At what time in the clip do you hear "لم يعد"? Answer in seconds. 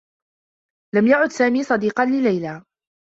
0.95-1.29